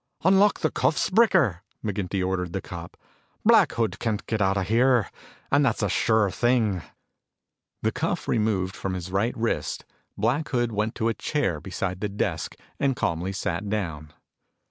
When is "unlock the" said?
0.23-0.71